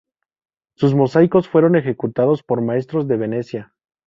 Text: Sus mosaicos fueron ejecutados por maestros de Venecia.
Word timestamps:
Sus 0.73 0.95
mosaicos 0.95 1.47
fueron 1.47 1.75
ejecutados 1.75 2.41
por 2.41 2.63
maestros 2.63 3.07
de 3.07 3.17
Venecia. 3.17 3.75